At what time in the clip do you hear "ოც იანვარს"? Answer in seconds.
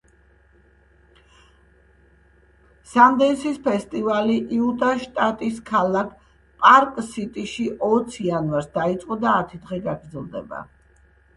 7.89-8.71